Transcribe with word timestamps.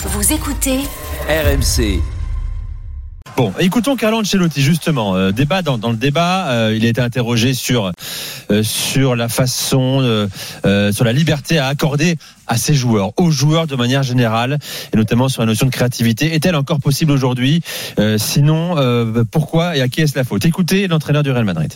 Vous 0.00 0.32
écoutez 0.32 0.78
RMC. 1.28 2.00
Bon, 3.36 3.52
écoutons 3.58 3.96
Carlo 3.96 4.18
Ancelotti 4.20 4.62
justement. 4.62 5.16
Euh, 5.16 5.32
débat 5.32 5.60
dans, 5.62 5.76
dans 5.76 5.90
le 5.90 5.96
débat, 5.96 6.50
euh, 6.50 6.74
il 6.76 6.86
a 6.86 6.88
été 6.88 7.00
interrogé 7.00 7.52
sur 7.52 7.90
euh, 8.50 8.62
sur 8.62 9.16
la 9.16 9.28
façon, 9.28 9.98
euh, 10.00 10.28
euh, 10.64 10.92
sur 10.92 11.04
la 11.04 11.12
liberté 11.12 11.58
à 11.58 11.66
accorder 11.66 12.16
à 12.46 12.56
ses 12.56 12.74
joueurs, 12.74 13.10
aux 13.16 13.32
joueurs 13.32 13.66
de 13.66 13.74
manière 13.74 14.04
générale, 14.04 14.58
et 14.92 14.96
notamment 14.96 15.28
sur 15.28 15.42
la 15.42 15.46
notion 15.46 15.66
de 15.66 15.72
créativité. 15.72 16.32
Est-elle 16.32 16.54
encore 16.56 16.78
possible 16.78 17.10
aujourd'hui? 17.10 17.60
Euh, 17.98 18.18
Sinon, 18.18 18.78
euh, 18.78 19.24
pourquoi 19.28 19.76
et 19.76 19.80
à 19.80 19.88
qui 19.88 20.00
est-ce 20.00 20.16
la 20.16 20.22
faute? 20.22 20.44
Écoutez 20.44 20.86
l'entraîneur 20.86 21.24
du 21.24 21.32
Real 21.32 21.44
Madrid. 21.44 21.72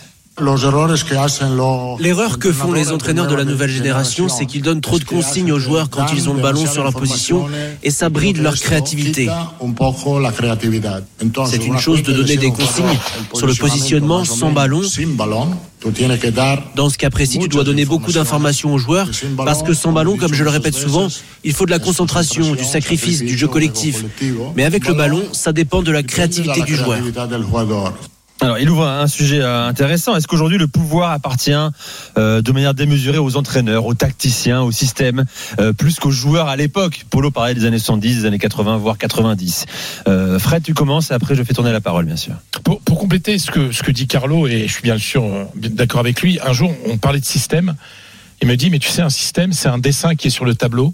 L'erreur 1.99 2.39
que 2.39 2.51
font 2.51 2.71
les 2.71 2.91
entraîneurs 2.91 3.27
de 3.27 3.35
la 3.35 3.45
nouvelle 3.45 3.69
génération, 3.69 4.29
c'est 4.29 4.47
qu'ils 4.47 4.63
donnent 4.63 4.81
trop 4.81 4.97
de 4.97 5.03
consignes 5.03 5.51
aux 5.51 5.59
joueurs 5.59 5.91
quand 5.91 6.07
ils 6.11 6.27
ont 6.27 6.33
le 6.33 6.41
ballon 6.41 6.65
sur 6.65 6.83
leur 6.83 6.93
position 6.93 7.47
et 7.83 7.91
ça 7.91 8.09
bride 8.09 8.37
leur 8.41 8.55
créativité. 8.55 9.29
C'est 11.45 11.65
une 11.65 11.77
chose 11.77 12.01
de 12.01 12.13
donner 12.13 12.37
des 12.37 12.49
consignes 12.49 12.97
sur 13.33 13.45
le 13.45 13.53
positionnement 13.53 14.25
sans 14.25 14.51
ballon. 14.51 14.81
Dans 16.75 16.89
ce 16.89 16.97
cas 16.97 17.09
précis, 17.11 17.37
tu 17.37 17.47
dois 17.47 17.63
donner 17.63 17.85
beaucoup 17.85 18.11
d'informations 18.11 18.73
aux 18.73 18.79
joueurs 18.79 19.09
parce 19.37 19.61
que 19.61 19.73
sans 19.75 19.91
ballon, 19.91 20.17
comme 20.17 20.33
je 20.33 20.43
le 20.43 20.49
répète 20.49 20.75
souvent, 20.75 21.09
il 21.43 21.53
faut 21.53 21.67
de 21.67 21.71
la 21.71 21.79
concentration, 21.79 22.55
du 22.55 22.63
sacrifice, 22.63 23.21
du 23.21 23.37
jeu 23.37 23.47
collectif. 23.47 24.03
Mais 24.55 24.63
avec 24.63 24.87
le 24.87 24.95
ballon, 24.95 25.21
ça 25.31 25.53
dépend 25.53 25.83
de 25.83 25.91
la 25.91 26.01
créativité 26.01 26.61
du 26.61 26.75
joueur. 26.75 26.99
Alors, 28.43 28.59
il 28.59 28.69
ouvre 28.69 28.85
un 28.85 29.07
sujet 29.07 29.39
euh, 29.39 29.65
intéressant. 29.65 30.17
Est-ce 30.17 30.27
qu'aujourd'hui 30.27 30.57
le 30.57 30.67
pouvoir 30.67 31.11
appartient 31.11 31.53
euh, 32.17 32.41
de 32.41 32.51
manière 32.51 32.73
démesurée 32.73 33.17
aux 33.17 33.37
entraîneurs, 33.37 33.85
aux 33.85 33.93
tacticiens, 33.93 34.61
au 34.61 34.71
système, 34.73 35.23
euh, 35.61 35.71
plus 35.71 35.97
qu'aux 35.97 36.11
joueurs 36.11 36.49
à 36.49 36.57
l'époque? 36.57 37.05
Polo 37.09 37.31
parlait 37.31 37.53
des 37.53 37.63
années 37.63 37.79
70, 37.79 38.19
des 38.19 38.25
années 38.25 38.39
80, 38.39 38.75
voire 38.75 38.97
90. 38.97 39.65
Euh, 40.09 40.39
Fred, 40.39 40.61
tu 40.61 40.73
commences 40.73 41.11
et 41.11 41.13
après 41.13 41.35
je 41.35 41.43
fais 41.43 41.53
tourner 41.53 41.71
la 41.71 41.79
parole, 41.79 42.03
bien 42.03 42.17
sûr. 42.17 42.33
Pour, 42.65 42.81
compléter 42.83 43.37
ce 43.37 43.49
que, 43.49 43.71
ce 43.71 43.81
que 43.81 43.91
dit 43.91 44.07
Carlo, 44.07 44.45
et 44.45 44.67
je 44.67 44.73
suis 44.73 44.83
bien 44.83 44.97
sûr 44.97 45.23
d'accord 45.55 46.01
avec 46.01 46.21
lui, 46.21 46.37
un 46.45 46.51
jour 46.51 46.69
on 46.85 46.97
parlait 46.97 47.21
de 47.21 47.25
système. 47.25 47.75
Il 48.41 48.49
me 48.49 48.57
dit, 48.57 48.69
mais 48.69 48.79
tu 48.79 48.89
sais, 48.89 49.01
un 49.01 49.09
système, 49.09 49.53
c'est 49.53 49.69
un 49.69 49.77
dessin 49.77 50.15
qui 50.15 50.27
est 50.27 50.31
sur 50.31 50.43
le 50.43 50.53
tableau. 50.53 50.93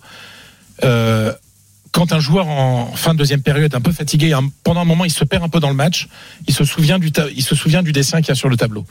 Quand 1.92 2.14
un 2.14 2.20
joueur 2.20 2.48
en 2.48 2.92
fin 2.96 3.14
de 3.14 3.20
deuxième 3.20 3.42
période, 3.42 3.74
un 3.74 3.82
peu 3.82 3.92
fatigué, 3.92 4.38
pendant 4.64 4.82
un 4.82 4.86
moment, 4.86 5.06
il 5.06 5.12
se 5.12 5.24
perd 5.24 5.44
un 5.44 5.50
peu 5.50 5.60
dans 5.60 5.70
le 5.70 5.76
match, 5.76 6.08
il 6.48 6.54
se 6.54 6.64
souvient 6.64 7.00
du, 7.00 7.12
il 7.36 7.44
se 7.44 7.56
souvient 7.56 7.82
du 7.82 7.92
dessin 7.92 8.20
qu'il 8.20 8.30
y 8.30 8.32
a 8.32 8.36
sur 8.36 8.50
le 8.50 8.58
tableau. 8.58 8.86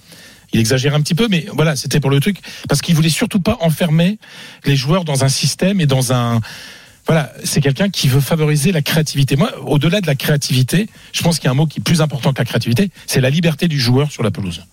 Il 0.53 0.61
exagère 0.61 0.95
un 0.95 1.01
petit 1.01 1.15
peu, 1.15 1.29
mais 1.29 1.47
voilà, 1.53 1.77
c'était 1.77 2.01
pour 2.01 2.11
le 2.11 2.21
truc, 2.21 2.39
parce 2.69 2.81
qu'il 2.81 2.95
voulait 2.95 3.09
surtout 3.11 3.41
pas 3.41 3.59
enfermer 3.61 4.19
les 4.65 4.77
joueurs 4.77 5.05
dans 5.05 5.25
un 5.25 5.29
système 5.29 5.81
et 5.81 5.87
dans 5.87 6.13
un. 6.13 6.41
Voilà, 7.07 7.33
c'est 7.45 7.61
quelqu'un 7.61 7.89
qui 7.89 8.09
veut 8.09 8.21
favoriser 8.21 8.73
la 8.73 8.83
créativité. 8.83 9.37
Moi, 9.37 9.51
au-delà 9.65 10.01
de 10.01 10.07
la 10.07 10.15
créativité, 10.15 10.89
je 11.13 11.23
pense 11.23 11.39
qu'il 11.39 11.47
y 11.47 11.49
a 11.49 11.53
un 11.53 11.55
mot 11.55 11.67
qui 11.67 11.81
est 11.81 11.83
plus 11.83 12.03
important 12.03 12.33
que 12.33 12.39
la 12.39 12.45
créativité, 12.45 12.91
c'est 13.07 13.21
la 13.21 13.31
liberté 13.31 13.69
du 13.69 13.79
joueur 13.79 14.11
sur 14.11 14.23
la 14.23 14.31
pelouse. 14.31 14.65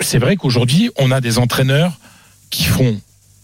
C'est 0.00 0.18
vrai 0.18 0.36
qu'aujourd'hui, 0.36 0.90
on 0.96 1.10
a 1.10 1.20
des 1.20 1.38
entraîneurs 1.38 1.98
qui 2.50 2.64
font 2.64 3.00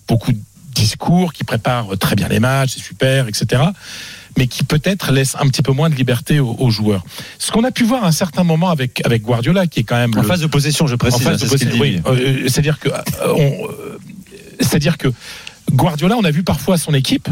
beaucoup 0.06 0.32
de 0.32 0.38
discours, 0.84 1.32
qui 1.32 1.44
préparent 1.44 1.96
très 1.98 2.14
bien 2.16 2.28
les 2.28 2.40
matchs, 2.40 2.72
c'est 2.74 2.82
super, 2.82 3.26
etc. 3.28 3.62
Mais 4.36 4.46
qui 4.48 4.64
peut-être 4.64 5.12
laissent 5.12 5.36
un 5.38 5.46
petit 5.48 5.62
peu 5.62 5.72
moins 5.72 5.88
de 5.90 5.94
liberté 5.94 6.40
aux, 6.40 6.56
aux 6.58 6.70
joueurs. 6.70 7.04
Ce 7.38 7.50
qu'on 7.52 7.64
a 7.64 7.70
pu 7.70 7.84
voir 7.84 8.04
à 8.04 8.08
un 8.08 8.12
certain 8.12 8.44
moment 8.44 8.70
avec, 8.70 9.00
avec 9.06 9.22
Guardiola, 9.22 9.66
qui 9.66 9.80
est 9.80 9.84
quand 9.84 9.96
même 9.96 10.12
En 10.16 10.22
le- 10.22 10.26
phase 10.26 10.40
de 10.40 10.46
possession, 10.46 10.86
je 10.86 10.96
précise. 10.96 11.26
en 11.26 11.30
hein, 11.30 11.38
phase 11.38 11.40
de 11.40 11.46
ce 11.46 11.56
qu'il 11.56 11.68
possession, 11.68 11.82
oui. 11.82 12.02
Euh, 12.06 12.42
c'est-à-dire 12.48 12.78
que, 12.80 12.88
euh, 12.88 13.00
on, 13.36 13.68
euh, 13.70 13.98
c'est-à-dire 14.60 14.98
que 14.98 15.08
Guardiola, 15.72 16.16
on 16.18 16.24
a 16.24 16.30
vu 16.30 16.42
parfois 16.42 16.76
son 16.78 16.94
équipe. 16.94 17.28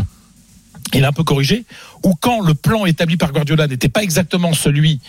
Il 0.95 1.05
a 1.05 1.09
un 1.09 1.13
peu 1.13 1.25
corrigé. 1.25 1.65
Ou 2.05 2.15
quand 2.15 2.41
le 2.41 2.55
plan 2.55 2.87
établi 2.87 3.17
par 3.17 3.33
Guardiola 3.33 3.67
n'était 3.67 3.89
pas 3.89 4.03
exactement 4.03 4.53
celui 4.53 5.01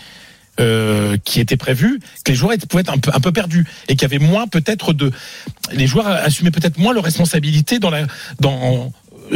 euh, 0.60 1.16
qui 1.24 1.40
était 1.40 1.56
prévu, 1.56 2.00
que 2.24 2.30
les 2.32 2.36
joueurs 2.36 2.56
pouvaient 2.68 2.82
être 2.82 2.92
un 2.92 3.20
peu, 3.20 3.32
perdus 3.32 3.66
et 3.88 3.96
qu'il 3.96 4.02
y 4.02 4.04
avait 4.04 4.24
moins 4.24 4.46
peut-être 4.46 4.92
de, 4.92 5.10
les 5.72 5.86
joueurs 5.86 6.06
assumaient 6.06 6.50
peut-être 6.52 6.78
moins 6.78 6.92
leurs 6.94 7.04
responsabilités 7.04 7.78
dans 7.78 7.90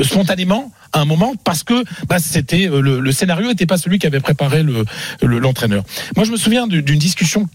spontanément 0.02 0.72
à 0.92 1.00
un 1.00 1.04
moment 1.04 1.34
parce 1.44 1.64
que 1.64 1.82
bah, 2.08 2.18
c'était 2.18 2.68
euh, 2.68 2.80
le, 2.80 3.12
scénario 3.12 3.48
n'était 3.48 3.66
pas 3.66 3.78
celui 3.78 3.98
qu'avait 3.98 4.20
préparé 4.20 4.62
le 4.62 4.84
le- 5.22 5.38
l'entraîneur. 5.38 5.82
Moi, 6.14 6.24
je 6.24 6.30
me 6.30 6.36
souviens 6.36 6.66
du- 6.66 6.82
d'une 6.82 6.98
discussion 6.98 7.48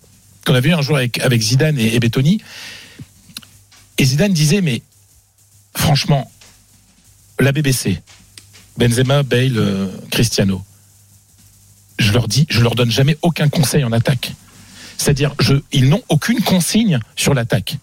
qu'on 0.45 0.55
avait 0.55 0.69
eu 0.69 0.73
un 0.73 0.81
jour 0.81 0.97
avec, 0.97 1.19
avec 1.19 1.41
Zidane 1.41 1.77
et, 1.79 1.95
et 1.95 1.99
Bettoni. 1.99 2.41
Et 3.97 4.05
Zidane 4.05 4.33
disait, 4.33 4.61
mais 4.61 4.81
franchement, 5.75 6.29
la 7.39 7.51
BBC, 7.51 8.01
Benzema, 8.77 9.23
Bale, 9.23 9.53
euh, 9.57 9.87
Cristiano, 10.11 10.63
je 11.99 12.11
leur 12.11 12.27
dis, 12.27 12.45
je 12.49 12.61
leur 12.61 12.75
donne 12.75 12.91
jamais 12.91 13.17
aucun 13.21 13.49
conseil 13.49 13.83
en 13.83 13.91
attaque. 13.91 14.33
C'est-à-dire, 14.97 15.33
ils 15.71 15.89
n'ont 15.89 16.01
aucune 16.09 16.41
consigne 16.41 16.99
sur 17.15 17.33
l'attaque. 17.33 17.77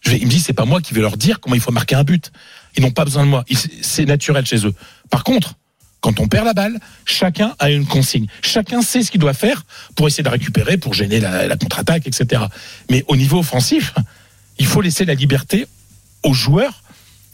Je 0.00 0.10
vais- 0.10 0.18
Il 0.18 0.26
me 0.26 0.30
dit, 0.30 0.40
c'est 0.40 0.52
pas 0.52 0.64
moi 0.64 0.80
qui 0.80 0.94
vais 0.94 1.00
leur 1.00 1.16
dire 1.16 1.40
comment 1.40 1.54
il 1.54 1.60
faut 1.60 1.72
marquer 1.72 1.94
un 1.94 2.04
but. 2.04 2.30
Ils 2.76 2.82
n'ont 2.82 2.90
pas 2.90 3.04
besoin 3.04 3.24
de 3.24 3.30
moi. 3.30 3.44
Ils- 3.48 3.58
C'est 3.82 4.04
naturel 4.04 4.44
chez 4.46 4.66
eux. 4.66 4.74
Par 5.10 5.24
contre, 5.24 5.54
quand 6.00 6.20
on 6.20 6.28
perd 6.28 6.44
la 6.44 6.52
balle, 6.52 6.78
chacun 7.06 7.54
a 7.58 7.70
une 7.70 7.86
consigne. 7.86 8.26
Chacun 8.42 8.82
sait 8.82 9.02
ce 9.02 9.10
qu'il 9.10 9.20
doit 9.20 9.32
faire 9.32 9.64
pour 9.94 10.06
essayer 10.06 10.22
de 10.22 10.28
la 10.28 10.32
récupérer, 10.32 10.76
pour 10.76 10.92
gêner 10.92 11.20
la 11.20 11.56
contre-attaque, 11.56 12.06
etc. 12.06 12.42
Mais 12.90 13.04
au 13.08 13.16
niveau 13.16 13.38
offensif, 13.38 13.94
il 14.58 14.66
faut 14.66 14.82
laisser 14.82 15.04
la 15.06 15.14
liberté 15.14 15.66
aux 16.22 16.34
joueurs 16.34 16.82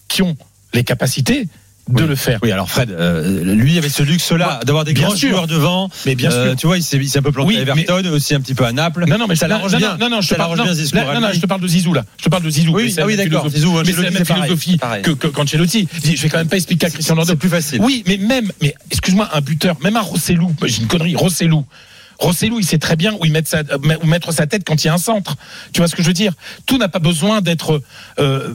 qui 0.08 0.22
ont 0.22 0.36
les 0.72 0.84
capacités 0.84 1.48
de 1.92 2.02
Oui. 2.02 2.08
le 2.08 2.14
faire. 2.16 2.38
Oui, 2.42 2.50
alors 2.52 2.70
Fred, 2.70 2.90
euh, 2.90 3.54
lui 3.54 3.76
avait 3.78 3.88
ce 3.88 4.02
luxe-là 4.02 4.60
d'avoir 4.64 4.84
des 4.84 4.94
grands 4.94 5.14
sûr. 5.14 5.30
joueurs 5.30 5.46
devant. 5.46 5.90
Mais 6.06 6.14
bien 6.14 6.30
Euh, 6.30 6.48
sûr. 6.48 6.56
Tu 6.56 6.66
vois, 6.66 6.78
il 6.78 6.82
s'est 6.82 6.96
il 6.96 7.08
s'est 7.08 7.18
un 7.18 7.22
peu 7.22 7.32
planté 7.32 7.48
Oui, 7.48 7.56
à 7.58 7.60
Everton, 7.62 8.02
aussi 8.12 8.34
un 8.34 8.40
petit 8.40 8.54
peu 8.54 8.64
à 8.64 8.72
Naples. 8.72 9.04
Non, 9.08 9.18
non, 9.18 9.26
mais 9.26 9.36
ça 9.36 9.48
l'arrange 9.48 9.76
bien. 9.76 9.96
Non, 9.98 10.08
non, 10.08 10.20
je 10.20 10.28
te 10.30 10.34
parle, 10.34 10.54
bien, 10.54 10.64
non, 10.64 10.70
non, 11.20 11.28
je 11.32 11.40
te 11.40 11.60
de 11.60 11.68
Zizou 11.68 11.92
là. 11.94 12.04
Je 12.18 12.24
te 12.24 12.28
parle 12.28 12.42
de 12.42 12.50
Zizou. 12.50 12.72
Oui, 12.74 12.84
Mais 12.84 12.90
c'est 12.90 13.00
ah 13.02 13.06
oui, 13.06 13.16
d'accord. 13.16 13.48
Zizou, 13.48 13.72
Mais 13.84 13.92
c'est 13.92 14.02
la 14.02 14.10
même 14.10 14.24
c'est 14.24 14.34
philosophie 14.34 14.78
c'est 14.80 15.02
que, 15.02 15.26
qu'Ancelotti. 15.28 15.88
Je 16.04 16.22
vais 16.22 16.28
quand 16.28 16.38
même 16.38 16.48
pas 16.48 16.56
expliquer 16.56 16.86
à 16.86 16.90
Cristiano 16.90 17.20
C'est 17.22 17.32
Ronaldo. 17.32 17.40
plus 17.40 17.48
facile. 17.48 17.80
Oui, 17.82 18.04
mais 18.06 18.16
même, 18.16 18.50
mais 18.62 18.74
excuse-moi, 18.90 19.28
un 19.32 19.40
buteur, 19.40 19.76
même 19.82 19.96
un 19.96 20.00
Rossellou, 20.00 20.54
j'ai 20.64 20.80
une 20.82 20.86
connerie, 20.86 21.14
Rossellou. 21.16 21.64
Rossellou, 22.20 22.60
il 22.60 22.64
sait 22.64 22.78
très 22.78 22.96
bien 22.96 23.14
où, 23.14 23.24
il 23.24 23.32
met 23.32 23.42
sa, 23.44 23.62
où 24.02 24.06
mettre 24.06 24.32
sa 24.32 24.46
tête 24.46 24.62
quand 24.64 24.84
il 24.84 24.86
y 24.86 24.90
a 24.90 24.94
un 24.94 24.98
centre. 24.98 25.36
Tu 25.72 25.80
vois 25.80 25.88
ce 25.88 25.96
que 25.96 26.02
je 26.02 26.08
veux 26.08 26.14
dire? 26.14 26.34
Tout 26.66 26.78
n'a 26.78 26.88
pas 26.88 26.98
besoin 26.98 27.40
d'être 27.40 27.82
euh, 28.18 28.54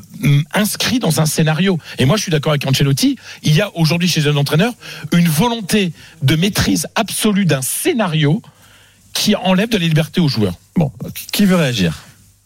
inscrit 0.54 1.00
dans 1.00 1.20
un 1.20 1.26
scénario. 1.26 1.80
Et 1.98 2.06
moi, 2.06 2.16
je 2.16 2.22
suis 2.22 2.32
d'accord 2.32 2.52
avec 2.52 2.66
Ancelotti. 2.66 3.18
Il 3.44 3.56
y 3.56 3.62
a 3.62 3.76
aujourd'hui 3.76 4.08
chez 4.08 4.28
un 4.28 4.36
entraîneur 4.38 4.74
une 5.12 5.28
volonté 5.28 5.94
de 6.22 6.36
maîtrise 6.36 6.88
absolue 6.96 7.46
d'un 7.46 7.62
scénario 7.62 8.42
qui 9.14 9.36
enlève 9.36 9.70
de 9.70 9.78
la 9.78 9.86
liberté 9.86 10.22
aux 10.22 10.28
joueurs. 10.28 10.56
Bon, 10.76 10.92
qui 11.32 11.46
veut 11.46 11.56
réagir? 11.56 12.04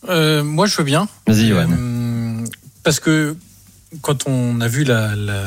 Euh, 0.08 0.44
moi, 0.44 0.68
je 0.68 0.78
veux 0.78 0.84
bien. 0.84 1.10
Vas-y, 1.28 1.50
Johan. 1.50 1.68
Euh, 1.72 2.46
parce 2.84 3.00
que 3.00 3.36
quand 4.02 4.28
on 4.28 4.62
a 4.62 4.68
vu 4.68 4.84
la, 4.84 5.16
la, 5.16 5.42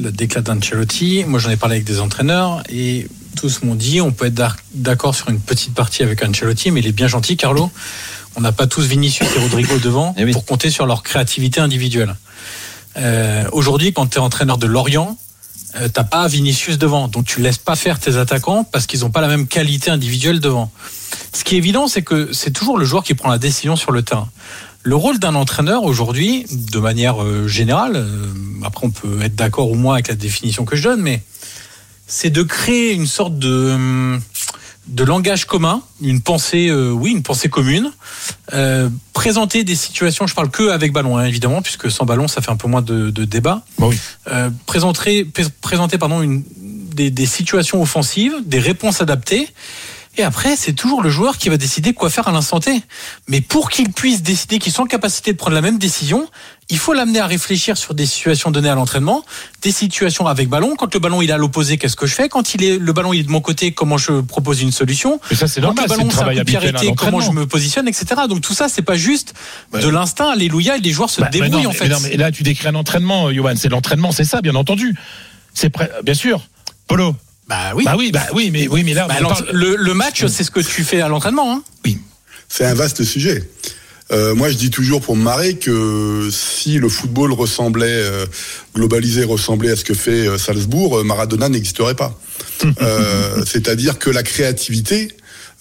le 0.00 0.10
déclat 0.10 0.40
d'Ancelotti, 0.40 1.24
moi 1.26 1.40
j'en 1.40 1.50
ai 1.50 1.56
parlé 1.56 1.76
avec 1.76 1.86
des 1.86 2.00
entraîneurs 2.00 2.62
et 2.68 3.08
tous 3.34 3.62
m'ont 3.62 3.74
dit 3.74 4.00
on 4.00 4.12
peut 4.12 4.26
être 4.26 4.34
d'ac- 4.34 4.62
d'accord 4.74 5.14
sur 5.14 5.28
une 5.30 5.40
petite 5.40 5.74
partie 5.74 6.02
avec 6.02 6.22
Ancelotti, 6.24 6.70
mais 6.70 6.80
il 6.80 6.86
est 6.86 6.92
bien 6.92 7.08
gentil, 7.08 7.36
Carlo. 7.36 7.70
On 8.36 8.40
n'a 8.40 8.52
pas 8.52 8.66
tous 8.66 8.82
Vinicius 8.82 9.28
et 9.36 9.38
Rodrigo 9.40 9.78
devant 9.78 10.14
Eh 10.18 10.24
oui. 10.24 10.32
pour 10.32 10.44
compter 10.46 10.70
sur 10.70 10.86
leur 10.86 11.02
créativité 11.02 11.60
individuelle. 11.60 12.16
Euh, 12.96 13.44
Aujourd'hui, 13.52 13.92
quand 13.92 14.06
tu 14.06 14.16
es 14.18 14.20
entraîneur 14.20 14.58
de 14.58 14.66
Lorient, 14.66 15.16
euh, 15.76 15.88
t'as 15.92 16.04
pas 16.04 16.26
Vinicius 16.28 16.78
devant, 16.78 17.08
donc 17.08 17.24
tu 17.26 17.40
laisses 17.40 17.58
pas 17.58 17.76
faire 17.76 17.98
tes 17.98 18.16
attaquants 18.16 18.64
parce 18.64 18.86
qu'ils 18.86 19.00
n'ont 19.00 19.10
pas 19.10 19.20
la 19.20 19.28
même 19.28 19.46
qualité 19.46 19.90
individuelle 19.90 20.40
devant. 20.40 20.70
Ce 21.32 21.44
qui 21.44 21.54
est 21.54 21.58
évident, 21.58 21.88
c'est 21.88 22.02
que 22.02 22.32
c'est 22.32 22.50
toujours 22.52 22.78
le 22.78 22.84
joueur 22.84 23.02
qui 23.04 23.14
prend 23.14 23.30
la 23.30 23.38
décision 23.38 23.76
sur 23.76 23.90
le 23.92 24.02
terrain. 24.02 24.28
Le 24.82 24.96
rôle 24.96 25.18
d'un 25.18 25.34
entraîneur 25.34 25.84
aujourd'hui, 25.84 26.44
de 26.50 26.78
manière 26.78 27.22
euh, 27.22 27.46
générale, 27.48 27.92
euh, 27.96 28.26
après 28.64 28.86
on 28.86 28.90
peut 28.90 29.22
être 29.22 29.34
d'accord 29.36 29.70
ou 29.70 29.74
moins 29.74 29.94
avec 29.94 30.08
la 30.08 30.14
définition 30.14 30.64
que 30.64 30.74
je 30.76 30.82
donne, 30.82 31.00
mais 31.00 31.22
c'est 32.06 32.30
de 32.30 32.42
créer 32.42 32.92
une 32.92 33.06
sorte 33.06 33.38
de 33.38 33.72
hum, 33.74 34.20
de 34.88 35.04
langage 35.04 35.44
commun, 35.46 35.80
une 36.02 36.20
pensée, 36.20 36.68
euh, 36.68 36.90
oui, 36.90 37.12
une 37.12 37.22
pensée 37.22 37.48
commune, 37.48 37.92
euh, 38.52 38.88
présenter 39.12 39.62
des 39.62 39.76
situations. 39.76 40.26
Je 40.26 40.34
parle 40.34 40.50
que 40.50 40.70
avec 40.70 40.92
ballon, 40.92 41.16
hein, 41.16 41.24
évidemment, 41.24 41.62
puisque 41.62 41.88
sans 41.88 42.04
ballon, 42.04 42.26
ça 42.26 42.42
fait 42.42 42.50
un 42.50 42.56
peu 42.56 42.66
moins 42.66 42.82
de, 42.82 43.10
de 43.10 43.24
débat. 43.24 43.62
Bah 43.78 43.86
oui. 43.88 43.98
Euh, 44.26 44.50
présenter, 44.66 45.24
pr- 45.24 45.50
présenter, 45.60 45.98
pardon, 45.98 46.20
une, 46.20 46.42
des, 46.56 47.10
des 47.10 47.26
situations 47.26 47.80
offensives, 47.80 48.34
des 48.44 48.58
réponses 48.58 49.00
adaptées. 49.00 49.48
Et 50.18 50.22
après, 50.22 50.56
c'est 50.56 50.74
toujours 50.74 51.02
le 51.02 51.08
joueur 51.08 51.38
qui 51.38 51.48
va 51.48 51.56
décider 51.56 51.94
quoi 51.94 52.10
faire 52.10 52.28
à 52.28 52.32
l'instant 52.32 52.60
T. 52.60 52.82
Mais 53.28 53.40
pour 53.40 53.70
qu'il 53.70 53.90
puisse 53.92 54.22
décider, 54.22 54.58
qu'il 54.58 54.70
soit 54.70 54.84
en 54.84 54.88
capacité 54.88 55.32
de 55.32 55.38
prendre 55.38 55.54
la 55.54 55.62
même 55.62 55.78
décision, 55.78 56.28
il 56.68 56.76
faut 56.78 56.92
l'amener 56.92 57.18
à 57.18 57.26
réfléchir 57.26 57.78
sur 57.78 57.94
des 57.94 58.04
situations 58.04 58.50
données 58.50 58.68
à 58.68 58.74
l'entraînement, 58.74 59.24
des 59.62 59.72
situations 59.72 60.26
avec 60.26 60.50
ballon. 60.50 60.74
Quand 60.76 60.92
le 60.92 61.00
ballon 61.00 61.22
il 61.22 61.30
est 61.30 61.32
à 61.32 61.38
l'opposé, 61.38 61.78
qu'est-ce 61.78 61.96
que 61.96 62.06
je 62.06 62.14
fais? 62.14 62.28
Quand 62.28 62.54
il 62.54 62.62
est 62.62 62.76
le 62.78 62.92
ballon 62.92 63.14
il 63.14 63.20
est 63.20 63.22
de 63.24 63.30
mon 63.30 63.40
côté, 63.40 63.72
comment 63.72 63.96
je 63.96 64.20
propose 64.20 64.60
une 64.60 64.70
solution? 64.72 65.18
Mais 65.30 65.36
ça, 65.36 65.48
c'est 65.48 65.60
Quand 65.62 65.68
normal. 65.68 65.84
le 65.84 65.88
C'est 65.88 65.94
le 65.96 65.98
ballon 66.00 66.10
c'est 66.78 66.88
un 66.90 66.94
comment 66.94 67.20
je 67.20 67.30
me 67.30 67.46
positionne, 67.46 67.88
etc. 67.88 68.22
Donc 68.28 68.42
tout 68.42 68.54
ça, 68.54 68.68
c'est 68.68 68.82
pas 68.82 68.96
juste 68.96 69.32
de 69.72 69.88
l'instinct, 69.88 70.28
alléluia, 70.30 70.76
et 70.76 70.80
les 70.80 70.90
joueurs 70.92 71.08
se 71.10 71.22
Bah, 71.22 71.28
mais 71.32 71.40
débrouillent 71.40 71.62
non, 71.62 71.70
en 71.70 71.72
mais 71.72 71.78
fait. 71.78 71.88
non, 71.88 71.98
mais 72.02 72.16
là, 72.18 72.30
tu 72.30 72.42
décris 72.42 72.68
un 72.68 72.74
entraînement, 72.74 73.28
euh, 73.28 73.32
Johan. 73.34 73.54
C'est 73.56 73.70
l'entraînement, 73.70 74.12
c'est 74.12 74.24
ça, 74.24 74.42
bien 74.42 74.54
entendu. 74.56 74.94
C'est 75.54 75.70
prêt, 75.70 75.90
bien 76.04 76.14
sûr. 76.14 76.42
Polo. 76.86 77.16
Bah 77.52 77.72
oui. 77.76 77.84
Bah 77.84 77.94
oui, 77.98 78.10
bah 78.12 78.26
oui, 78.34 78.50
mais 78.50 78.66
oui, 78.68 78.82
mais 78.84 78.94
là, 78.94 79.06
Bah, 79.06 79.16
parle- 79.20 79.46
le, 79.52 79.76
le 79.76 79.94
match, 79.94 80.24
c'est 80.26 80.42
ce 80.44 80.50
que 80.50 80.60
tu 80.60 80.84
fais 80.84 81.00
à 81.02 81.08
l'entraînement. 81.08 81.52
Hein. 81.56 81.62
C'est 82.48 82.64
un 82.64 82.74
vaste 82.74 83.02
sujet. 83.04 83.48
Euh, 84.10 84.34
moi, 84.34 84.50
je 84.50 84.56
dis 84.56 84.70
toujours 84.70 85.00
pour 85.00 85.16
me 85.16 85.22
marrer 85.22 85.54
que 85.56 86.28
si 86.30 86.78
le 86.78 86.88
football 86.88 87.32
ressemblait, 87.32 87.86
euh, 87.88 88.26
globalisé 88.74 89.24
ressemblait 89.24 89.70
à 89.70 89.76
ce 89.76 89.84
que 89.84 89.94
fait 89.94 90.26
euh, 90.28 90.36
Salzbourg, 90.38 91.02
Maradona 91.04 91.48
n'existerait 91.48 91.94
pas. 91.94 92.18
Euh, 92.80 93.42
C'est-à-dire 93.46 93.98
que 93.98 94.08
la 94.10 94.22
créativité, 94.22 95.08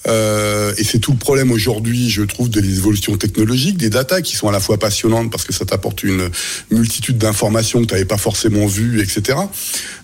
euh, 0.07 0.74
et 0.77 0.83
c'est 0.83 1.00
tout 1.00 1.12
le 1.12 1.18
problème 1.18 1.51
aujourd'hui, 1.51 2.09
je 2.09 2.24
trouve, 2.24 2.50
des 2.50 2.77
évolutions 2.77 3.18
technologiques, 3.18 3.77
des 3.77 3.89
datas 3.89 4.21
qui 4.21 4.36
sont 4.36 4.48
à 4.48 4.51
la 4.51 4.59
fois 4.59 4.77
passionnantes 4.77 5.31
parce 5.31 5.44
que 5.44 5.53
ça 5.53 5.65
t'apporte 5.65 6.03
une 6.03 6.30
multitude 6.71 7.18
d'informations 7.18 7.81
que 7.81 7.86
tu 7.86 7.94
n'avais 7.94 8.06
pas 8.06 8.18
forcément 8.18 8.65
vues, 8.65 9.01
etc. 9.01 9.38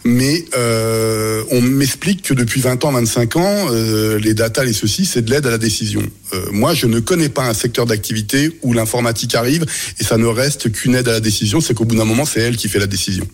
Mais 0.03 0.45
euh, 0.55 1.43
on 1.51 1.61
m'explique 1.61 2.21
que 2.21 2.33
depuis 2.33 2.61
20 2.61 2.85
ans, 2.85 2.91
25 2.91 3.35
ans, 3.37 3.67
euh, 3.71 4.19
les 4.19 4.33
datas, 4.33 4.63
les 4.63 4.73
ceci, 4.73 5.05
c'est 5.05 5.23
de 5.23 5.31
l'aide 5.31 5.47
à 5.47 5.51
la 5.51 5.57
décision. 5.57 6.03
Euh, 6.33 6.45
moi, 6.51 6.73
je 6.73 6.85
ne 6.85 6.99
connais 6.99 7.29
pas 7.29 7.47
un 7.47 7.53
secteur 7.53 7.85
d'activité 7.85 8.57
où 8.61 8.73
l'informatique 8.73 9.35
arrive 9.35 9.65
et 9.99 10.03
ça 10.03 10.17
ne 10.17 10.27
reste 10.27 10.71
qu'une 10.71 10.95
aide 10.95 11.07
à 11.07 11.13
la 11.13 11.19
décision, 11.19 11.59
c'est 11.59 11.73
qu'au 11.73 11.85
bout 11.85 11.95
d'un 11.95 12.05
moment, 12.05 12.25
c'est 12.25 12.41
elle 12.41 12.57
qui 12.57 12.69
fait 12.69 12.79
la 12.79 12.87
décision. 12.87 13.27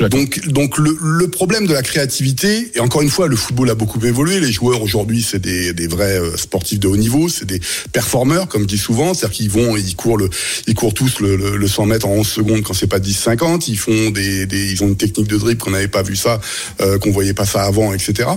Donc, 0.00 0.46
donc 0.48 0.78
le, 0.78 0.96
le 1.00 1.28
problème 1.28 1.66
de 1.66 1.72
la 1.72 1.82
créativité, 1.82 2.70
et 2.74 2.80
encore 2.80 3.02
une 3.02 3.08
fois, 3.08 3.28
le 3.28 3.36
football 3.36 3.70
a 3.70 3.74
beaucoup 3.74 4.04
évolué. 4.04 4.40
Les 4.40 4.52
joueurs 4.52 4.82
aujourd'hui, 4.82 5.24
c'est 5.26 5.38
des, 5.38 5.72
des 5.72 5.86
vrais 5.86 6.18
euh, 6.20 6.36
sportifs 6.36 6.78
de 6.78 6.88
haut 6.88 6.96
niveau, 6.96 7.28
c'est 7.28 7.46
des 7.46 7.60
performeurs, 7.92 8.48
comme 8.48 8.62
je 8.62 8.66
dis 8.66 8.78
souvent, 8.78 9.14
c'est-à-dire 9.14 9.36
qu'ils 9.36 9.50
vont, 9.50 9.76
ils 9.76 9.96
courent 9.96 10.18
le, 10.18 10.28
ils 10.66 10.74
courent 10.74 10.94
tous 10.94 11.20
le, 11.20 11.36
le, 11.36 11.56
le 11.56 11.68
100 11.68 11.86
mètres 11.86 12.06
en 12.06 12.12
11 12.12 12.26
secondes 12.26 12.62
quand 12.62 12.74
c'est 12.74 12.86
pas 12.86 12.98
10-50. 12.98 13.64
Ils 13.68 13.78
font 13.78 14.10
des, 14.10 14.46
des, 14.46 14.72
ils 14.72 14.84
ont 14.84 14.88
une 14.88 14.96
technique 14.96 15.28
de 15.28 15.38
dribble 15.38 15.60
qu'on 15.60 15.70
n'avait 15.70 15.88
pas 15.88 16.02
vu 16.02 16.16
ça, 16.16 16.40
euh, 16.80 16.98
qu'on 16.98 17.10
voyait 17.10 17.34
pas 17.34 17.46
ça 17.46 17.62
avant, 17.62 17.92
etc. 17.92 18.28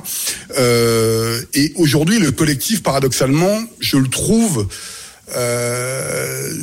Euh, 0.57 1.41
et 1.53 1.73
aujourd'hui, 1.75 2.19
le 2.19 2.31
collectif, 2.31 2.83
paradoxalement, 2.83 3.59
je 3.79 3.97
le 3.97 4.07
trouve. 4.07 4.67
Euh, 5.35 6.53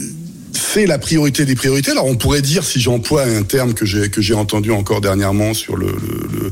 c'est 0.56 0.87
la 0.87 0.99
priorité 0.99 1.44
des 1.44 1.55
priorités. 1.55 1.91
Alors 1.93 2.06
on 2.06 2.17
pourrait 2.17 2.43
dire, 2.43 2.64
si 2.64 2.81
j'emploie 2.81 3.25
un 3.25 3.43
terme 3.43 3.75
que 3.75 3.85
j'ai 3.87 4.08
que 4.08 4.20
j'ai 4.20 4.35
entendu 4.35 4.70
encore 4.73 5.00
dernièrement 5.00 5.55
sur 5.55 5.76
le 5.76 5.87
le, 5.87 6.50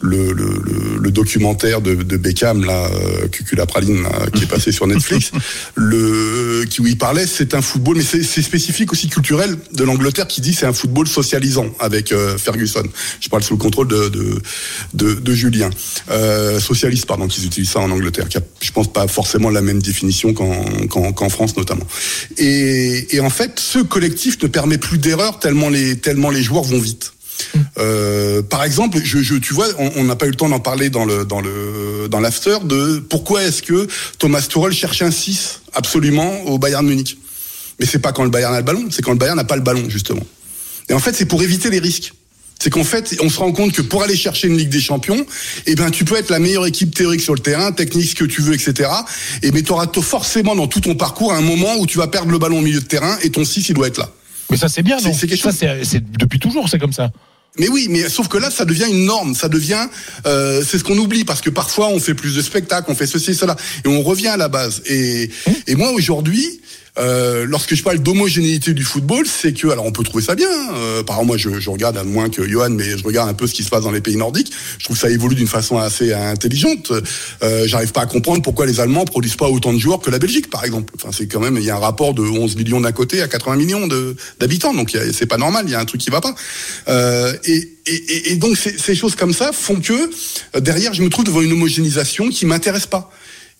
le, 0.00 0.32
le, 0.32 0.44
le- 0.64 0.98
le 1.00 1.10
documentaire 1.10 1.80
de, 1.80 1.94
de 1.94 2.16
Beckham 2.16 2.64
là, 2.64 2.88
euh, 2.92 3.28
Cucula 3.28 3.66
Praline 3.66 4.02
là, 4.02 4.26
qui 4.32 4.44
est 4.44 4.46
passé 4.46 4.72
sur 4.72 4.86
Netflix, 4.86 5.30
le 5.74 6.43
qui 6.66 6.80
où 6.80 6.86
il 6.86 6.98
parlait, 6.98 7.26
c'est 7.26 7.54
un 7.54 7.62
football, 7.62 7.96
mais 7.96 8.02
c'est 8.02 8.42
spécifique 8.42 8.92
aussi 8.92 9.08
culturel 9.08 9.56
de 9.72 9.84
l'Angleterre 9.84 10.26
qui 10.26 10.40
dit 10.40 10.54
c'est 10.54 10.66
un 10.66 10.72
football 10.72 11.06
socialisant 11.06 11.66
avec 11.80 12.12
euh, 12.12 12.38
Ferguson. 12.38 12.84
Je 13.20 13.28
parle 13.28 13.42
sous 13.42 13.54
le 13.54 13.58
contrôle 13.58 13.88
de 13.88 14.08
de, 14.08 14.40
de, 14.94 15.14
de 15.14 15.34
Julien, 15.34 15.70
euh, 16.10 16.60
socialiste 16.60 17.06
pardon, 17.06 17.26
qu'ils 17.28 17.46
utilisent 17.46 17.70
ça 17.70 17.80
en 17.80 17.90
Angleterre, 17.90 18.28
qui 18.28 18.38
a, 18.38 18.42
je 18.60 18.70
pense 18.72 18.92
pas 18.92 19.06
forcément 19.08 19.50
la 19.50 19.62
même 19.62 19.82
définition 19.82 20.34
qu'en 20.34 21.12
qu'en 21.12 21.28
France 21.28 21.56
notamment. 21.56 21.86
Et, 22.36 23.16
et 23.16 23.20
en 23.20 23.30
fait, 23.30 23.58
ce 23.58 23.78
collectif 23.78 24.42
ne 24.42 24.48
permet 24.48 24.78
plus 24.78 24.98
d'erreur 24.98 25.38
tellement 25.38 25.68
les 25.68 25.96
tellement 25.98 26.30
les 26.30 26.42
joueurs 26.42 26.64
vont 26.64 26.80
vite. 26.80 27.12
Euh, 27.78 28.42
par 28.42 28.64
exemple, 28.64 28.98
je, 29.02 29.18
je, 29.18 29.34
tu 29.34 29.54
vois, 29.54 29.66
on 29.78 30.04
n'a 30.04 30.16
pas 30.16 30.26
eu 30.26 30.30
le 30.30 30.36
temps 30.36 30.48
d'en 30.48 30.60
parler 30.60 30.90
dans 30.90 31.04
le 31.04 31.24
dans 31.24 31.40
le 31.40 32.08
dans 32.08 32.20
l'after 32.20 32.58
de 32.64 32.98
pourquoi 32.98 33.42
est-ce 33.42 33.62
que 33.62 33.86
Thomas 34.18 34.42
Tuchel 34.42 34.72
cherche 34.72 35.02
un 35.02 35.10
6 35.10 35.60
absolument 35.72 36.42
au 36.44 36.58
Bayern 36.58 36.86
Munich. 36.86 37.18
Mais 37.80 37.86
c'est 37.86 37.98
pas 37.98 38.12
quand 38.12 38.24
le 38.24 38.30
Bayern 38.30 38.54
a 38.54 38.58
le 38.58 38.64
ballon, 38.64 38.86
c'est 38.90 39.02
quand 39.02 39.12
le 39.12 39.18
Bayern 39.18 39.36
n'a 39.36 39.44
pas 39.44 39.56
le 39.56 39.62
ballon 39.62 39.88
justement. 39.88 40.24
Et 40.88 40.94
en 40.94 41.00
fait, 41.00 41.14
c'est 41.14 41.24
pour 41.24 41.42
éviter 41.42 41.70
les 41.70 41.78
risques. 41.78 42.12
C'est 42.62 42.70
qu'en 42.70 42.84
fait, 42.84 43.16
on 43.20 43.28
se 43.28 43.38
rend 43.38 43.52
compte 43.52 43.72
que 43.72 43.82
pour 43.82 44.04
aller 44.04 44.16
chercher 44.16 44.46
une 44.48 44.56
Ligue 44.56 44.68
des 44.68 44.80
Champions, 44.80 45.26
eh 45.66 45.74
ben, 45.74 45.90
tu 45.90 46.04
peux 46.04 46.16
être 46.16 46.30
la 46.30 46.38
meilleure 46.38 46.66
équipe 46.66 46.94
théorique 46.94 47.20
sur 47.20 47.34
le 47.34 47.40
terrain, 47.40 47.72
technique, 47.72 48.10
ce 48.10 48.14
que 48.14 48.24
tu 48.24 48.42
veux, 48.42 48.54
etc. 48.54 48.88
Et 49.42 49.50
mais 49.50 49.62
tu 49.62 49.72
auras 49.72 49.88
forcément 50.00 50.54
dans 50.54 50.68
tout 50.68 50.80
ton 50.80 50.94
parcours 50.94 51.32
un 51.32 51.40
moment 51.40 51.76
où 51.78 51.86
tu 51.86 51.98
vas 51.98 52.06
perdre 52.06 52.30
le 52.30 52.38
ballon 52.38 52.60
au 52.60 52.62
milieu 52.62 52.80
de 52.80 52.86
terrain 52.86 53.18
et 53.22 53.30
ton 53.30 53.44
6 53.44 53.68
il 53.68 53.74
doit 53.74 53.88
être 53.88 53.98
là. 53.98 54.10
Mais 54.54 54.58
ça, 54.60 54.68
c'est 54.68 54.84
bien, 54.84 55.00
C'est- 55.00 55.08
non 55.08 55.14
c'est 55.14 55.26
quelque 55.26 55.42
Ça, 55.42 55.50
chose- 55.50 55.58
c'est 55.58 55.84
c'est 55.84 56.12
depuis 56.16 56.38
toujours, 56.38 56.68
c'est 56.68 56.78
comme 56.78 56.92
ça. 56.92 57.10
Mais 57.58 57.66
oui, 57.68 57.88
mais 57.90 58.08
sauf 58.08 58.28
que 58.28 58.38
là, 58.38 58.52
ça 58.52 58.64
devient 58.64 58.86
une 58.88 59.04
norme, 59.04 59.34
ça 59.34 59.48
devient, 59.48 59.86
euh, 60.26 60.62
c'est 60.64 60.78
ce 60.78 60.84
qu'on 60.84 60.96
oublie 60.96 61.24
parce 61.24 61.40
que 61.40 61.50
parfois 61.50 61.88
on 61.88 61.98
fait 61.98 62.14
plus 62.14 62.36
de 62.36 62.40
spectacles, 62.42 62.88
on 62.88 62.94
fait 62.94 63.08
ceci 63.08 63.32
et 63.32 63.34
cela, 63.34 63.56
et 63.84 63.88
on 63.88 64.00
revient 64.02 64.28
à 64.28 64.36
la 64.36 64.46
base. 64.48 64.80
Et, 64.86 65.28
et 65.66 65.74
moi 65.74 65.90
aujourd'hui, 65.90 66.60
euh, 66.96 67.44
lorsque 67.48 67.74
je 67.74 67.82
parle 67.82 67.98
d'homogénéité 67.98 68.72
du 68.72 68.84
football, 68.84 69.26
c'est 69.26 69.52
que, 69.52 69.66
alors 69.68 69.84
on 69.84 69.90
peut 69.90 70.04
trouver 70.04 70.22
ça 70.22 70.34
bien. 70.36 70.48
Euh, 70.74 71.02
par 71.02 71.16
exemple, 71.16 71.26
moi, 71.26 71.36
je, 71.36 71.58
je 71.58 71.70
regarde 71.70 71.96
à 71.96 72.04
moins 72.04 72.30
que 72.30 72.46
Johan, 72.48 72.70
mais 72.70 72.96
je 72.96 73.02
regarde 73.02 73.28
un 73.28 73.34
peu 73.34 73.46
ce 73.48 73.54
qui 73.54 73.64
se 73.64 73.68
passe 73.68 73.82
dans 73.82 73.90
les 73.90 74.00
pays 74.00 74.16
nordiques. 74.16 74.52
Je 74.78 74.84
trouve 74.84 74.96
ça 74.96 75.10
évolue 75.10 75.34
d'une 75.34 75.48
façon 75.48 75.76
assez 75.78 76.12
intelligente. 76.12 76.92
Euh, 77.42 77.66
J'arrive 77.66 77.90
pas 77.92 78.02
à 78.02 78.06
comprendre 78.06 78.42
pourquoi 78.42 78.64
les 78.66 78.78
Allemands 78.78 79.04
produisent 79.04 79.34
pas 79.36 79.48
autant 79.48 79.72
de 79.72 79.78
joueurs 79.78 79.98
que 80.00 80.10
la 80.10 80.18
Belgique, 80.20 80.50
par 80.50 80.64
exemple. 80.64 80.92
Enfin, 80.96 81.10
c'est 81.12 81.26
quand 81.26 81.40
même, 81.40 81.56
il 81.56 81.64
y 81.64 81.70
a 81.70 81.76
un 81.76 81.80
rapport 81.80 82.14
de 82.14 82.22
11 82.22 82.54
millions 82.56 82.80
d'un 82.80 82.92
côté 82.92 83.22
à 83.22 83.28
80 83.28 83.56
millions 83.56 83.88
d'habitants, 84.38 84.72
donc 84.72 84.96
c'est 85.12 85.26
pas 85.26 85.36
normal. 85.38 85.64
Il 85.66 85.72
y 85.72 85.74
a 85.74 85.80
un 85.80 85.84
truc 85.84 86.00
qui 86.00 86.10
va 86.10 86.20
pas. 86.20 86.34
Euh, 86.88 87.32
et, 87.44 87.72
et, 87.86 88.32
et- 88.32 88.36
donc 88.36 88.56
ces, 88.56 88.94
choses 88.94 89.16
comme 89.16 89.32
ça 89.32 89.52
font 89.52 89.80
que 89.80 89.92
euh, 90.54 90.60
derrière, 90.60 90.94
je 90.94 91.02
me 91.02 91.08
trouve 91.08 91.24
devant 91.24 91.40
une 91.42 91.52
homogénéisation 91.52 92.28
qui 92.28 92.46
m'intéresse 92.46 92.86
pas. 92.86 93.10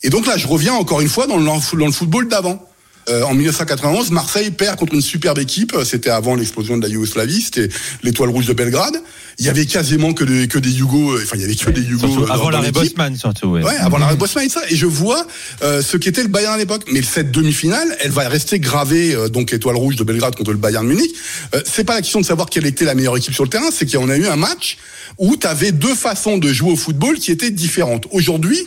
Et 0.04 0.10
donc 0.10 0.26
là, 0.26 0.36
je 0.36 0.46
reviens 0.46 0.74
encore 0.74 1.00
une 1.00 1.08
fois 1.08 1.26
dans 1.26 1.36
le 1.38 1.92
football 1.92 2.28
d'avant. 2.28 2.64
Euh, 3.08 3.22
en 3.22 3.34
1991, 3.34 4.10
Marseille 4.10 4.50
perd 4.50 4.78
contre 4.78 4.94
une 4.94 5.00
superbe 5.00 5.38
équipe. 5.38 5.76
C'était 5.84 6.10
avant 6.10 6.34
l'explosion 6.34 6.76
de 6.76 6.82
la 6.82 6.88
Yougoslavie. 6.88 7.42
C'était 7.42 7.68
l'Étoile 8.02 8.30
Rouge 8.30 8.46
de 8.46 8.52
Belgrade. 8.52 8.96
Il 9.38 9.46
y 9.46 9.48
avait 9.48 9.66
quasiment 9.66 10.12
que 10.12 10.24
des, 10.24 10.46
que 10.46 10.58
des 10.58 10.70
Yougos. 10.70 11.16
Enfin, 11.16 11.36
il 11.36 11.40
y 11.40 11.44
avait 11.44 11.54
que 11.56 11.70
des. 11.70 11.82
Surtout 11.98 12.22
euh, 12.22 12.30
avant 12.30 12.50
l'arrêt. 12.50 12.70
Bosman, 12.70 13.16
surtout. 13.16 13.48
Ouais. 13.48 13.64
Ouais, 13.64 13.76
avant 13.76 13.98
l'arrêt 13.98 14.16
Bosman 14.16 14.44
et 14.44 14.48
ça. 14.48 14.60
Et 14.68 14.76
je 14.76 14.86
vois 14.86 15.26
euh, 15.62 15.82
ce 15.82 15.96
qu'était 15.96 16.22
le 16.22 16.28
Bayern 16.28 16.54
à 16.54 16.58
l'époque. 16.58 16.84
Mais 16.92 17.02
cette 17.02 17.32
demi-finale, 17.32 17.96
elle 18.00 18.10
va 18.10 18.28
rester 18.28 18.60
gravée, 18.60 19.14
euh, 19.14 19.28
donc 19.28 19.52
étoile 19.52 19.76
rouge 19.76 19.96
de 19.96 20.04
Belgrade 20.04 20.36
contre 20.36 20.52
le 20.52 20.58
Bayern 20.58 20.86
Munich. 20.86 21.14
Euh, 21.54 21.60
c'est 21.64 21.84
pas 21.84 21.94
la 21.94 22.00
question 22.00 22.20
de 22.20 22.26
savoir 22.26 22.48
quelle 22.48 22.66
était 22.66 22.84
la 22.84 22.94
meilleure 22.94 23.16
équipe 23.16 23.34
sur 23.34 23.44
le 23.44 23.50
terrain, 23.50 23.70
c'est 23.72 23.90
qu'on 23.90 24.08
a 24.08 24.16
eu 24.16 24.26
un 24.26 24.36
match 24.36 24.78
où 25.18 25.36
tu 25.36 25.46
avais 25.46 25.72
deux 25.72 25.94
façons 25.94 26.38
de 26.38 26.52
jouer 26.52 26.72
au 26.72 26.76
football 26.76 27.18
qui 27.18 27.30
étaient 27.32 27.50
différentes. 27.50 28.06
Aujourd'hui, 28.12 28.58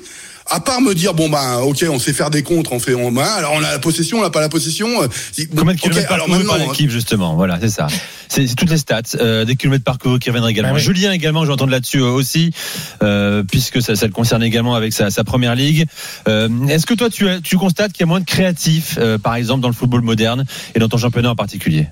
à 0.50 0.60
part 0.60 0.82
me 0.82 0.94
dire 0.94 1.14
bon 1.14 1.30
ben 1.30 1.60
ok 1.60 1.86
on 1.90 2.00
sait 2.00 2.14
faire 2.14 2.30
des 2.30 2.44
contres 2.44 2.74
on 2.74 2.80
fait 2.80 2.94
on 2.94 3.12
ben, 3.12 3.24
alors 3.24 3.54
on 3.56 3.64
a 3.64 3.72
la 3.72 3.80
possession 3.80 4.20
on 4.20 4.22
n'a 4.22 4.30
pas 4.30 4.42
la 4.42 4.50
possession 4.50 5.04
euh, 5.04 5.08
Combien 5.56 5.74
de 5.74 5.80
kilomètres 5.80 6.12
alors 6.12 6.28
parcourus 6.28 6.48
par 6.48 6.58
l'équipe, 6.58 6.90
justement? 6.90 7.36
Voilà, 7.36 7.58
c'est 7.60 7.70
ça. 7.70 7.88
C'est 8.28 8.56
toutes 8.56 8.70
les 8.70 8.78
stats, 8.78 9.02
euh, 9.16 9.46
des 9.46 9.56
kilomètres 9.56 9.84
parcourus 9.84 10.20
qui 10.20 10.30
reviennent 10.30 10.48
également. 10.50 10.72
Ah 10.72 10.76
oui. 10.76 10.82
Julien 10.82 11.12
également, 11.12 11.42
je 11.42 11.48
vais 11.48 11.54
entendre 11.54 11.72
là-dessus 11.72 12.00
euh, 12.00 12.10
aussi, 12.10 12.52
euh, 13.04 13.44
puisque 13.44 13.82
ça, 13.82 13.96
ça 13.96 14.06
le 14.06 14.12
concerne 14.12 14.44
également 14.44 14.76
avec 14.76 14.94
sa, 14.94 15.10
sa 15.10 15.24
première 15.24 15.56
ligue. 15.56 15.86
Euh, 16.28 16.50
Est-ce 16.68 16.86
que 16.86 16.94
toi, 16.94 17.10
tu, 17.10 17.26
tu 17.44 17.58
constates 17.58 17.94
qu'il 17.94 18.02
y 18.02 18.04
a 18.04 18.08
moins 18.08 18.20
de 18.20 18.26
créatifs, 18.26 18.98
euh, 19.00 19.18
par 19.18 19.36
exemple, 19.36 19.62
dans 19.62 19.70
le 19.70 19.74
football 19.74 20.02
moderne 20.02 20.46
et 20.76 20.80
dans 20.80 20.90
ton 20.90 20.98
championnat 20.98 21.32
en 21.32 21.36
particulier? 21.36 21.88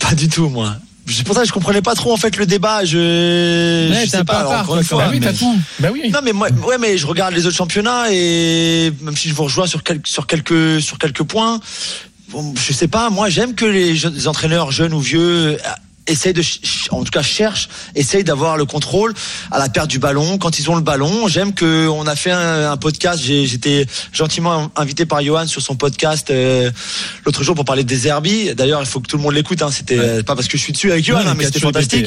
Pas 0.00 0.14
du 0.14 0.28
tout, 0.28 0.48
moi. 0.48 0.76
C'est 1.06 1.24
pour 1.24 1.34
ça 1.34 1.42
que 1.42 1.46
je 1.48 1.52
comprenais 1.52 1.82
pas 1.82 1.94
trop 1.94 2.12
en 2.12 2.16
fait 2.16 2.36
le 2.36 2.46
débat. 2.46 2.84
Je, 2.84 3.90
Ouais, 3.92 4.06
sais 4.06 4.24
pas. 4.24 4.38
alors, 4.40 4.52
encore 4.52 4.76
une 4.78 4.84
fois, 4.84 5.04
Bah 5.04 5.10
oui, 5.12 5.20
mais- 5.20 5.32
tout. 5.34 5.58
Bah 5.80 5.88
oui. 5.92 6.10
Non 6.10 6.20
mais 6.24 6.32
moi, 6.32 6.48
ouais 6.66 6.78
mais 6.78 6.96
je 6.96 7.06
regarde 7.06 7.34
les 7.34 7.46
autres 7.46 7.56
championnats 7.56 8.06
et 8.10 8.92
même 9.02 9.16
si 9.16 9.28
je 9.28 9.34
vous 9.34 9.44
rejoins 9.44 9.66
sur 9.66 9.82
quelques 9.82 10.06
sur 10.06 10.26
quelques 10.26 10.80
sur 10.80 10.96
quelques 10.98 11.22
points, 11.24 11.60
bon, 12.30 12.54
je 12.56 12.72
sais 12.72 12.88
pas. 12.88 13.10
Moi 13.10 13.28
j'aime 13.28 13.54
que 13.54 13.66
les, 13.66 13.94
jeunes- 13.96 14.14
les 14.14 14.28
entraîneurs 14.28 14.70
jeunes 14.72 14.94
ou 14.94 15.00
vieux 15.00 15.58
essayent 16.06 16.32
de 16.34 16.42
en 16.90 17.02
tout 17.04 17.10
cas 17.10 17.22
cherchent 17.22 17.68
essayent 17.94 18.24
d'avoir 18.24 18.56
le 18.56 18.64
contrôle 18.64 19.14
à 19.50 19.58
la 19.58 19.68
perte 19.68 19.88
du 19.88 19.98
ballon. 19.98 20.38
Quand 20.38 20.58
ils 20.58 20.68
ont 20.70 20.74
le 20.76 20.82
ballon 20.82 21.28
j'aime 21.28 21.54
que 21.54 21.88
on 21.88 22.06
a 22.06 22.16
fait 22.16 22.30
un, 22.32 22.70
un 22.72 22.76
podcast. 22.76 23.22
J'ai- 23.22 23.46
j'étais 23.46 23.86
gentiment 24.12 24.70
invité 24.76 25.06
par 25.06 25.22
Johan 25.22 25.46
sur 25.46 25.62
son 25.62 25.76
podcast 25.76 26.30
euh, 26.30 26.70
l'autre 27.24 27.42
jour 27.42 27.54
pour 27.54 27.64
parler 27.64 27.84
des 27.84 28.06
Herbie 28.08 28.54
d'ailleurs 28.54 28.80
il 28.80 28.86
faut 28.86 29.00
que 29.00 29.06
tout 29.08 29.16
le 29.16 29.22
monde 29.22 29.34
l'écoute 29.34 29.62
hein. 29.62 29.70
c'était 29.70 29.98
euh, 29.98 30.22
pas 30.22 30.34
parce 30.36 30.48
que 30.48 30.56
je 30.58 30.62
suis 30.62 30.72
dessus 30.72 30.90
avec 30.92 31.04
Johan 31.04 31.18
Ouais, 31.20 31.26
hein, 31.26 31.34
mais 31.36 31.44
c'était 31.44 31.60
fantastique 31.60 32.06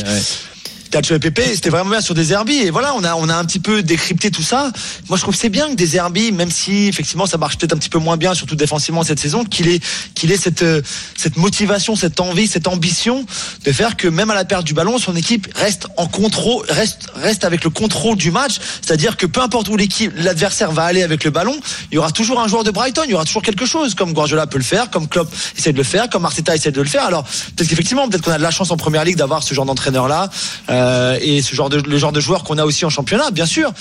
ouais. 0.88 1.02
Catch 1.02 1.12
EPP, 1.12 1.42
c'était 1.54 1.70
vraiment 1.70 1.92
bien 1.92 2.02
sur 2.02 2.16
des 2.16 2.34
herbies. 2.34 2.60
Et 2.64 2.70
voilà, 2.70 2.94
on 2.96 3.04
a, 3.04 3.16
on 3.16 3.30
a 3.30 3.36
un 3.36 3.46
petit 3.46 3.60
peu 3.60 3.84
décrypté 3.84 4.32
tout 4.32 4.44
ça. 4.44 4.72
Moi, 5.10 5.18
je 5.18 5.22
trouve 5.22 5.34
que 5.34 5.40
c'est 5.40 5.50
bien 5.50 5.70
que 5.70 5.76
des 5.76 5.96
herbies, 5.96 6.32
même 6.32 6.52
si 6.52 6.88
effectivement 6.88 7.26
ça 7.26 7.38
marche 7.38 7.58
peut-être 7.58 7.74
un 7.74 7.78
petit 7.78 7.90
peu 7.90 8.00
moins 8.00 8.18
bien, 8.18 8.34
surtout 8.34 8.56
défensivement 8.56 9.04
cette 9.04 9.20
saison, 9.20 9.44
qu'il 9.44 9.68
ait, 9.68 9.80
qu'il 10.16 10.32
ait 10.32 10.38
cette, 10.38 10.64
euh, 10.64 10.82
cette 11.16 11.38
motivation, 11.38 11.96
cette 11.96 12.20
envie, 12.20 12.48
cette 12.48 12.68
ambition 12.68 13.26
de 13.64 13.72
faire 13.72 13.98
que 13.98 14.08
même 14.08 14.30
à 14.30 14.36
la 14.36 14.46
perte 14.46 14.66
du 14.66 14.74
ballon, 14.74 14.98
son 14.98 15.16
équipe 15.16 15.48
reste 15.56 15.88
en 15.98 16.08
contrôle, 16.08 16.66
reste, 16.70 17.08
reste 17.16 17.44
avec 17.44 17.64
le 17.64 17.70
contrôle 17.70 18.18
du 18.18 18.32
match. 18.32 18.58
C'est-à-dire 18.82 19.18
que 19.18 19.26
peu 19.26 19.42
importe 19.42 19.70
où 19.70 19.78
l'équipe, 19.78 20.12
l'adversaire 20.16 20.72
va 20.72 20.84
aller 20.84 21.04
avec 21.04 21.24
le 21.24 21.32
ballon, 21.32 21.58
il 21.92 21.96
y 21.96 21.98
aura 21.98 22.12
toujours 22.12 22.40
un 22.40 22.48
joueur 22.48 22.64
de 22.64 22.72
Brighton, 22.72 23.04
il 23.06 23.12
y 23.12 23.14
aura 23.14 23.26
toujours 23.26 23.42
quelque 23.42 23.66
chose, 23.66 23.96
comme 23.96 24.14
Guardiola 24.14 24.48
peut 24.48 24.58
le 24.58 24.64
faire, 24.64 24.90
comme 24.90 25.08
Klopp 25.08 25.34
essaie 25.58 25.74
de 25.74 25.78
le 25.78 25.84
faire, 25.84 26.10
comme 26.10 26.26
Arteta 26.26 26.56
essaie 26.56 26.72
de 26.72 26.82
le 26.82 26.88
faire. 26.88 27.06
Alors, 27.06 27.24
peut-être 27.24 27.70
qu'effectivement, 27.70 28.08
peut-être 28.08 28.24
qu'on 28.24 28.32
a 28.32 28.38
de 28.38 28.44
la 28.44 28.52
chance 28.52 28.72
en 28.72 28.78
première 28.78 29.04
ligue 29.04 29.18
d'avoir 29.18 29.44
ce 29.44 29.54
genre 29.54 29.66
d'entraîneur-là, 29.66 30.30
euh, 30.70 30.77
et 31.22 31.42
ce 31.42 31.56
genre 31.56 31.70
de, 31.70 31.78
le 31.78 31.98
genre 31.98 32.12
de 32.12 32.20
joueur 32.20 32.44
qu'on 32.44 32.58
a 32.58 32.66
aussi 32.66 32.86
en 32.86 32.90
championnat, 32.90 33.32
bien 33.32 33.46
sûr. 33.46 33.72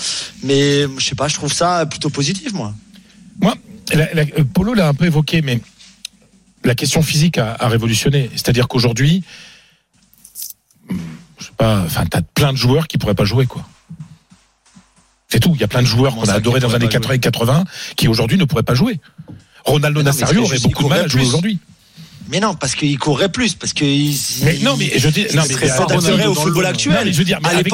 Mais, 0.43 0.83
je 0.97 1.05
sais 1.05 1.15
pas, 1.15 1.27
je 1.27 1.35
trouve 1.35 1.51
ça 1.53 1.85
plutôt 1.85 2.09
positif, 2.09 2.53
moi. 2.53 2.73
Moi, 3.41 3.55
la- 3.93 4.13
la- 4.13 4.21
euh, 4.23 4.43
Polo 4.53 4.73
l'a 4.73 4.87
un 4.87 4.93
peu 4.93 5.05
évoqué, 5.05 5.41
mais 5.41 5.59
la 6.63 6.75
question 6.75 7.01
physique 7.01 7.37
a, 7.37 7.55
a 7.59 7.67
révolutionné. 7.67 8.29
C'est-à-dire 8.33 8.67
qu'aujourd'hui, 8.67 9.23
je- 10.89 11.47
pas. 11.57 11.81
Enfin, 11.85 12.05
t'as 12.05 12.21
plein 12.21 12.51
de 12.53 12.57
joueurs 12.57 12.87
qui 12.87 12.97
pourraient 12.97 13.15
pas 13.15 13.25
jouer, 13.25 13.45
quoi. 13.45 13.67
C'est 15.29 15.39
tout. 15.39 15.51
Il 15.55 15.61
y 15.61 15.63
a 15.63 15.67
plein 15.67 15.81
de 15.81 15.87
joueurs 15.87 16.15
qu'on 16.15 16.21
a 16.29 16.33
adorés 16.33 16.59
dans 16.59 16.67
les 16.69 16.75
années 16.75 16.85
pourraient 16.87 16.99
pas 16.99 16.99
80 16.99 17.13
et 17.15 17.19
80 17.19 17.65
qui 17.95 18.07
aujourd'hui 18.07 18.37
ne 18.37 18.45
pourraient 18.45 18.63
pas 18.63 18.75
jouer. 18.75 18.99
Ronaldo 19.65 20.01
Nazario 20.01 20.43
aurait 20.43 20.59
beaucoup 20.59 20.83
de 20.83 20.89
mal 20.89 21.01
à 21.01 21.07
jouer 21.07 21.21
aujourd'hui. 21.25 21.59
Mais 22.29 22.39
non, 22.39 22.55
parce 22.55 22.75
qu'il 22.75 22.97
courrait 22.99 23.29
plus, 23.31 23.53
parce 23.55 23.73
que 23.73 23.85
il- 23.85 24.17
Mais 24.43 24.57
non, 24.59 24.75
mais 24.77 24.91
je 24.97 25.07
dis, 25.09 25.25
non, 25.33 25.43
mais 25.47 25.53
serait 25.53 25.71
Ronaldo 25.71 26.31
au 26.31 26.35
football 26.35 26.63
le- 26.63 26.69
actuel. 26.69 26.93
Non, 26.95 27.01
mais 27.05 27.13
je 27.13 27.17
veux 27.17 27.23
dire, 27.23 27.39
mais 27.41 27.49
À 27.49 27.57
avec 27.57 27.71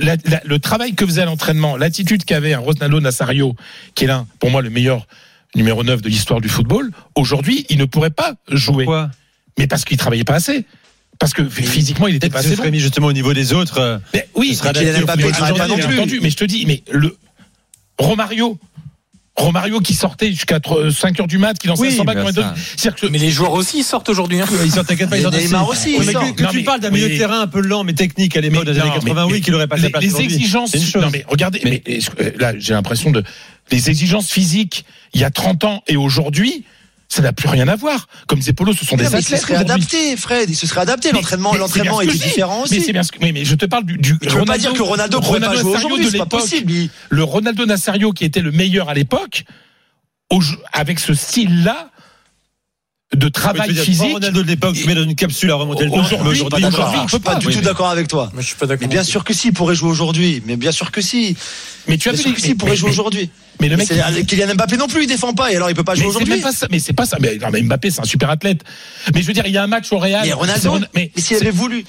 la- 0.00 0.16
la- 0.24 0.42
le 0.44 0.58
travail 0.58 0.94
que 0.94 1.06
faisait 1.06 1.22
à 1.22 1.26
l'entraînement, 1.26 1.76
l'attitude 1.76 2.24
qu'avait 2.24 2.54
un 2.54 2.58
Ronaldo 2.58 3.00
Nazario, 3.00 3.54
qui 3.94 4.04
est 4.04 4.08
l'un, 4.08 4.26
pour 4.40 4.50
moi, 4.50 4.62
le 4.62 4.70
meilleur 4.70 5.06
numéro 5.54 5.84
9 5.84 6.02
de 6.02 6.08
l'histoire 6.08 6.40
du 6.40 6.48
football, 6.48 6.90
aujourd'hui, 7.14 7.66
il 7.68 7.78
ne 7.78 7.84
pourrait 7.84 8.10
pas 8.10 8.34
jouer. 8.50 8.84
Pourquoi? 8.84 9.10
Mais 9.58 9.66
parce 9.68 9.84
qu'il 9.84 9.96
travaillait 9.96 10.24
pas 10.24 10.34
assez. 10.34 10.64
Parce 11.20 11.32
que 11.32 11.48
physiquement, 11.48 12.08
il 12.08 12.16
était 12.16 12.28
pas 12.28 12.40
assez 12.40 12.56
bon. 12.56 12.68
mis 12.70 12.80
justement 12.80 13.06
au 13.06 13.12
niveau 13.12 13.32
des 13.32 13.52
autres. 13.52 13.78
euh, 13.78 13.98
Mais 14.12 14.28
oui, 14.34 14.48
il 14.50 14.56
travaille 14.58 14.92
pas 15.04 15.12
entendu, 15.14 15.68
non 15.68 15.76
plus. 15.76 15.98
entendu, 15.98 16.20
mais 16.20 16.30
je 16.30 16.36
te 16.36 16.44
dis, 16.44 16.66
mais 16.66 16.82
le 16.90 17.16
Romario, 17.98 18.58
Romario 19.36 19.80
qui 19.80 19.94
sortait 19.94 20.30
jusqu'à 20.30 20.60
5 20.90 21.18
heures 21.20 21.26
du 21.26 21.38
mat, 21.38 21.58
qui 21.58 21.66
lançait 21.66 21.82
Oui, 21.82 21.88
un 21.88 21.96
100 21.96 22.04
bacs 22.04 22.16
mais 22.18 22.32
dans 22.32 22.52
les 22.54 22.60
ça- 22.76 22.90
que 22.92 23.06
Mais 23.08 23.18
les 23.18 23.30
joueurs 23.32 23.52
aussi 23.52 23.78
ils 23.80 23.84
sortent 23.84 24.08
aujourd'hui. 24.08 24.40
hein. 24.40 24.46
Ils 24.64 24.70
sortent, 24.70 24.86
t'inquiète 24.86 25.10
pas, 25.10 25.16
ils 25.18 25.22
sortent 25.22 25.36
Neymar 25.36 25.68
aussi, 25.68 25.94
sort. 26.12 26.22
que, 26.22 26.32
que 26.36 26.42
Non, 26.44 26.50
tu 26.50 26.56
mais- 26.58 26.62
parles 26.62 26.80
d'un 26.80 26.90
milieu 26.90 27.08
de 27.08 27.16
terrain 27.16 27.40
un 27.40 27.46
peu 27.48 27.60
lent 27.60 27.82
mais 27.82 27.94
technique 27.94 28.36
à 28.36 28.40
l'époque 28.40 28.64
des 28.64 28.78
années 28.78 28.88
non, 28.90 28.94
80, 28.94 29.26
mais- 29.26 29.32
oui, 29.32 29.40
qu'il 29.40 29.52
aurait 29.54 29.66
pas 29.66 29.76
les, 29.76 29.90
place 29.90 30.04
les 30.04 30.20
exigences. 30.20 30.70
C'est 30.70 30.78
une 30.78 30.84
chose. 30.84 31.02
Non 31.02 31.10
mais 31.12 31.24
regardez, 31.26 31.60
mais, 31.64 31.82
euh, 32.20 32.30
là 32.38 32.52
j'ai 32.56 32.74
l'impression 32.74 33.10
de 33.10 33.24
les 33.72 33.90
exigences 33.90 34.30
physiques 34.30 34.84
il 35.14 35.20
y 35.20 35.24
a 35.24 35.30
30 35.30 35.64
ans 35.64 35.82
et 35.88 35.96
aujourd'hui, 35.96 36.64
ça 37.14 37.22
n'a 37.22 37.32
plus 37.32 37.48
rien 37.48 37.68
à 37.68 37.76
voir. 37.76 38.08
Comme 38.26 38.40
disait 38.40 38.52
Polo, 38.52 38.72
ce 38.72 38.84
sont 38.84 38.96
Mais 38.96 39.04
des 39.04 39.10
mais 39.10 39.18
il 39.18 39.22
se 39.22 39.26
athlètes. 39.34 39.40
serait 39.42 39.54
adapté, 39.56 40.16
Fred. 40.16 40.50
Il 40.50 40.56
se 40.56 40.66
serait 40.66 40.80
adapté. 40.80 41.10
Mais- 41.12 41.18
L'entraînement, 41.20 41.52
mais 41.52 41.58
l'entraînement 41.58 42.00
était 42.00 42.12
je 42.12 42.18
différent 42.22 42.64
Mais 42.70 42.76
aussi. 42.78 42.80
c'est 42.82 42.92
bien 42.92 43.02
ce 43.04 43.12
que, 43.12 43.18
oui, 43.22 43.30
mais 43.32 43.44
je 43.44 43.54
te 43.54 43.66
parle 43.66 43.84
du, 43.84 43.96
du 43.98 44.18
Tu 44.18 44.28
veux 44.30 44.44
pas 44.44 44.58
dire 44.58 44.72
que 44.72 44.82
Ronaldo 44.82 45.20
pourrait 45.20 45.40
pas 45.40 45.54
jouer 45.54 45.76
aujourd'hui, 45.76 46.08
c'est 46.10 46.18
pas 46.18 46.26
possible. 46.26 46.72
Le 47.10 47.22
Ronaldo 47.22 47.66
Nazario 47.66 48.12
qui 48.12 48.24
était 48.24 48.40
le 48.40 48.50
meilleur 48.50 48.88
à 48.88 48.94
l'époque, 48.94 49.44
avec 50.72 50.98
ce 50.98 51.14
style-là 51.14 51.90
de 53.14 53.28
travail 53.28 53.74
physique. 53.74 54.12
Ronaldo 54.12 54.42
de 54.42 54.46
l'époque, 54.48 54.74
tu 54.74 54.86
mets 54.86 54.94
dans 54.94 55.02
une 55.04 55.14
capsule 55.14 55.50
à 55.50 55.54
remonter 55.56 55.84
le 55.84 55.90
temps. 55.90 55.96
Aujourd'hui, 56.26 56.62
peut 56.62 56.70
peut 56.70 56.76
pas. 56.76 56.92
pas. 56.92 57.02
Je 57.04 57.08
suis 57.10 57.18
pas 57.20 57.34
du 57.36 57.46
tout 57.48 57.60
d'accord 57.60 57.88
avec 57.88 58.08
toi. 58.08 58.30
Moi, 58.32 58.42
je 58.42 58.46
suis 58.48 58.56
pas 58.56 58.66
d'accord. 58.66 58.86
Mais 58.86 58.92
bien 58.92 59.02
sûr 59.04 59.24
que 59.24 59.32
si, 59.34 59.48
il 59.48 59.52
pourrait 59.54 59.74
jouer 59.74 59.90
aujourd'hui. 59.90 60.42
Mais 60.46 60.56
bien 60.56 60.72
sûr 60.72 60.90
que 60.90 61.00
si. 61.00 61.36
Mais 61.88 61.98
tu 61.98 62.08
as 62.08 62.12
Bien 62.12 62.18
vu 62.18 62.22
sûr 62.28 62.34
que 62.34 62.40
si, 62.40 62.48
il 62.50 62.56
pourrait 62.56 62.76
jouer 62.76 62.90
aujourd'hui. 62.90 63.30
Mais 63.60 63.68
le 63.68 63.76
mec, 63.76 63.88
il- 63.90 64.26
Kylian 64.26 64.54
Mbappé 64.54 64.76
non 64.76 64.88
plus, 64.88 65.02
il 65.04 65.06
défend 65.06 65.32
pas. 65.32 65.52
Et 65.52 65.56
alors, 65.56 65.70
il 65.70 65.76
peut 65.76 65.84
pas 65.84 65.94
jouer 65.94 66.06
aujourd'hui. 66.06 66.42
Mais 66.70 66.78
c'est 66.78 66.92
pas 66.92 67.06
ça. 67.06 67.16
Mais, 67.20 67.36
non, 67.36 67.48
mais 67.52 67.62
Mbappé, 67.62 67.90
c'est 67.90 68.00
un 68.00 68.04
super 68.04 68.30
athlète. 68.30 68.62
Mais 69.14 69.22
je 69.22 69.26
veux 69.26 69.32
dire, 69.32 69.46
il 69.46 69.52
y 69.52 69.58
a 69.58 69.62
un 69.62 69.68
match 69.68 69.92
au 69.92 69.98
Real. 69.98 70.22
Mais 70.26 70.32
Ronaldo, 70.32 70.70
Ron- 70.70 70.80
mais 70.94 71.10
s'il 71.16 71.36
avait 71.36 71.50
voulu, 71.50 71.84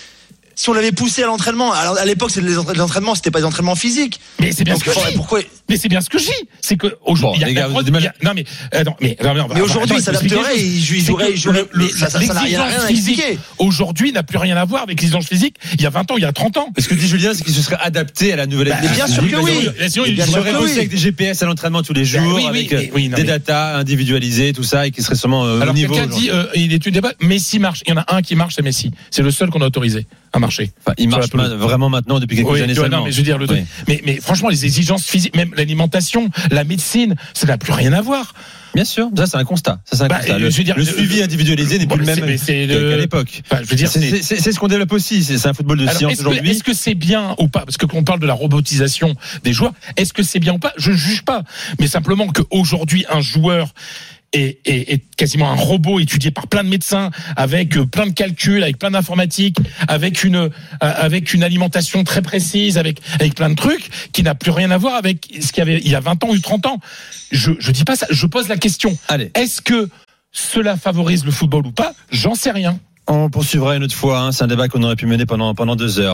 si 0.55 0.69
on 0.69 0.73
l'avait 0.73 0.91
poussé 0.91 1.23
à 1.23 1.27
l'entraînement, 1.27 1.73
alors 1.73 1.97
à 1.97 2.05
l'époque, 2.05 2.31
c'était 2.31 2.57
entraînements, 2.57 3.15
c'était 3.15 3.31
pas 3.31 3.39
des 3.39 3.45
entraînements 3.45 3.75
physiques. 3.75 4.19
mais 4.39 4.51
c'est 4.51 4.63
bien 4.63 4.73
Donc, 4.73 4.83
ce 4.83 4.89
que 4.89 4.99
je 4.99 5.07
dis. 5.09 5.15
pourquoi 5.15 5.41
Mais 5.69 5.77
c'est 5.77 5.89
bien 5.89 6.01
ce 6.01 6.09
que 6.09 6.17
je 6.17 6.25
dis. 6.25 6.49
C'est 6.61 6.77
que 6.77 6.95
aujourd'hui, 7.05 7.25
Bon, 7.25 7.47
il 7.47 7.55
y 7.55 7.59
a 7.59 7.67
gars, 7.67 7.69
y 7.69 8.25
Non 8.25 8.31
mais 8.35 8.45
euh, 8.73 8.83
non, 8.83 8.95
mais 9.01 9.17
non, 9.23 9.47
mais 9.53 9.61
aujourd'hui, 9.61 9.97
attends, 9.97 10.11
expliquer 10.11 10.35
s'adapterait, 10.35 10.59
il 10.59 10.83
jouerait, 10.83 11.31
il 11.31 11.37
jouerait. 11.37 11.65
ça, 11.97 12.09
ça, 12.09 12.21
ça 12.21 12.33
n'a 12.33 12.41
rien, 12.41 12.61
à 12.61 12.89
expliquer. 12.89 13.37
Aujourd'hui, 13.57 14.11
n'a 14.11 14.23
plus 14.23 14.37
rien 14.37 14.57
à 14.57 14.65
voir 14.65 14.83
avec 14.83 15.01
l'exigence 15.01 15.27
physique. 15.27 15.55
Il 15.73 15.81
y 15.81 15.85
a 15.85 15.89
20 15.89 16.11
ans, 16.11 16.17
il 16.17 16.23
y 16.23 16.25
a 16.25 16.31
30 16.31 16.57
ans. 16.57 16.69
Mais 16.75 16.83
ce 16.83 16.89
que 16.89 16.95
dit 16.95 17.07
Julien, 17.07 17.33
c'est 17.33 17.43
qu'il 17.43 17.53
se 17.53 17.61
serait 17.61 17.77
adapté 17.79 18.31
à 18.33 18.35
la 18.35 18.45
nouvelle 18.45 18.69
Bah, 18.69 18.77
Mais 18.81 18.89
bien 18.89 19.07
sûr 19.07 19.27
que 19.29 19.35
oui. 19.37 19.69
Il 20.07 20.15
bien 20.15 20.25
que 20.25 20.57
bossé 20.57 20.77
avec 20.77 20.89
des 20.89 20.97
GPS 20.97 21.41
à 21.41 21.45
l'entraînement 21.45 21.83
tous 21.83 21.93
les 21.93 22.05
Bah 22.05 22.19
jours, 22.19 22.47
avec 22.47 22.71
euh, 22.73 22.85
des 22.95 23.23
datas 23.23 23.77
individualisées, 23.77 24.53
tout 24.53 24.63
ça, 24.63 24.87
et 24.87 24.91
qui 24.91 25.01
serait 25.01 25.15
sûrement 25.15 25.45
euh, 25.45 25.59
au 25.59 25.61
Alors 25.61 25.73
niveau. 25.73 25.93
quelqu'un 25.93 26.15
dit, 26.15 26.29
euh, 26.29 26.45
il 26.55 26.73
est 26.73 26.85
une 26.85 26.93
débat. 26.93 27.13
Messi 27.21 27.59
marche. 27.59 27.81
Il 27.87 27.91
y 27.91 27.93
en 27.93 28.01
a 28.01 28.15
un 28.15 28.21
qui 28.21 28.35
marche, 28.35 28.55
c'est 28.55 28.61
Messi. 28.61 28.91
C'est 29.11 29.23
le 29.23 29.31
seul 29.31 29.49
qu'on 29.49 29.61
a 29.61 29.65
autorisé 29.65 30.05
à 30.35 30.39
marcher. 30.39 30.71
Enfin, 30.81 30.93
il 30.97 31.09
marche 31.09 31.29
vraiment 31.29 31.89
maintenant 31.89 32.19
depuis 32.19 32.35
quelques 32.37 32.49
Oui, 32.49 32.61
années 32.61 32.75
seulement. 32.75 32.99
non, 32.99 33.05
mais 33.05 33.11
je 33.11 33.17
veux 33.17 33.23
dire 33.23 33.37
le 33.37 33.45
Oui. 33.49 33.55
truc. 33.55 33.65
Mais, 33.87 34.01
mais 34.05 34.19
franchement, 34.21 34.49
les 34.49 34.65
exigences 34.65 35.05
physiques, 35.05 35.35
même 35.35 35.51
l'alimentation, 35.55 36.29
la 36.51 36.63
médecine, 36.63 37.15
ça 37.33 37.47
n'a 37.47 37.57
plus 37.57 37.73
rien 37.73 37.93
à 37.93 38.01
voir. 38.01 38.33
Bien 38.73 38.83
sûr, 38.83 39.09
ça 39.15 39.25
c'est 39.25 39.37
un 39.37 39.45
constat. 39.45 39.79
Ça, 39.85 39.95
c'est 39.95 40.03
un 40.03 40.07
Bah, 40.07 40.17
constat. 40.17 40.37
Le, 40.37 40.49
je 40.49 40.57
veux 40.57 40.63
dire, 40.65 40.75
le 40.75 40.83
le- 40.83 40.91
suivi 40.91 41.23
individualisé 41.23 41.79
n'est 41.79 41.85
Bon, 41.85 41.95
plus 41.95 42.05
le 42.05 42.13
même 42.13 42.37
qu'à 42.37 42.97
l'époque. 42.97 43.41
Enfin, 43.49 43.61
je 43.63 43.69
veux 43.69 43.75
dire, 43.77 43.89
C'est 43.89 44.51
ce 44.51 44.59
qu'on 44.59 44.67
développe 44.67 44.91
aussi. 44.91 45.23
C'est 45.23 45.45
un 45.47 45.53
football 45.53 45.77
de 45.77 45.83
Alors, 45.83 45.95
science 45.95 46.19
aujourd'hui. 46.19 46.49
Est-ce 46.51 46.63
que 46.63 46.73
c'est 46.73 46.93
bien 46.95 47.35
ou 47.39 47.47
pas? 47.47 47.61
Parce 47.61 47.77
que 47.77 47.85
quand 47.85 47.97
on 47.97 48.03
parle 48.03 48.19
de 48.19 48.27
la 48.27 48.33
robotisation 48.33 49.15
des 49.45 49.53
joueurs, 49.53 49.71
est-ce 49.95 50.11
que 50.11 50.23
c'est 50.23 50.39
bien 50.39 50.53
ou 50.55 50.59
pas? 50.59 50.73
Je 50.77 50.91
ne 50.91 50.97
juge 50.97 51.23
pas. 51.23 51.43
Mais 51.79 51.87
simplement 51.87 52.27
qu'aujourd'hui, 52.27 53.05
un 53.09 53.21
joueur 53.21 53.69
est, 54.35 54.59
est- 54.65 54.93
est 54.93 55.01
quasiment 55.15 55.49
un 55.49 55.55
robot 55.55 55.99
étudié 55.99 56.29
par 56.31 56.47
plein 56.47 56.63
de 56.63 56.69
médecins, 56.69 57.09
avec 57.35 57.75
euh, 57.77 57.85
plein 57.85 58.05
de 58.05 58.11
calculs, 58.11 58.61
avec 58.63 58.77
plein 58.77 58.91
d'informatique, 58.91 59.57
avec 59.87 60.23
une, 60.23 60.35
euh, 60.35 60.49
avec 60.79 61.33
une 61.33 61.43
alimentation 61.43 62.03
très 62.03 62.21
précise, 62.21 62.77
avec, 62.77 62.99
avec 63.15 63.35
plein 63.35 63.49
de 63.49 63.55
trucs, 63.55 63.89
qui 64.11 64.23
n'a 64.23 64.35
plus 64.35 64.51
rien 64.51 64.71
à 64.71 64.77
voir 64.77 64.95
avec 64.95 65.27
ce 65.41 65.47
qu'il 65.51 65.59
y 65.59 65.61
avait 65.61 65.79
il 65.83 65.89
y 65.91 65.95
a 65.95 65.99
20 65.99 66.23
ans 66.23 66.29
ou 66.29 66.37
30 66.39 66.65
ans. 66.67 66.79
Je, 67.31 67.51
je 67.59 67.71
dis 67.71 67.83
pas 67.85 67.95
ça, 67.95 68.07
je 68.09 68.25
pose 68.27 68.47
la 68.47 68.57
question. 68.57 68.97
Allez, 69.07 69.31
Est-ce 69.35 69.61
que 69.61 69.89
cela 70.31 70.75
favorise 70.77 71.23
le 71.25 71.31
football 71.31 71.65
ou 71.67 71.71
pas? 71.71 71.93
J'en 72.11 72.35
sais 72.35 72.51
rien. 72.51 72.77
on 73.07 73.29
poursuivra 73.29 73.75
une 73.77 73.83
autre 73.83 73.95
fois. 73.95 74.19
hein. 74.19 74.31
C'est 74.31 74.43
un 74.43 74.47
débat 74.47 74.67
qu'on 74.67 74.83
aurait 74.83 74.95
pu 74.95 75.05
mener 75.05 75.25
pendant 75.25 75.53
pendant 75.55 75.75
deux 75.75 75.99
heures. 75.99 76.03